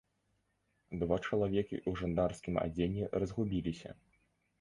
Два 1.01 1.17
чалавекі 1.27 1.77
ў 1.89 2.01
жандарскім 2.01 2.57
адзенні 2.63 3.03
разгубіліся. 3.25 3.95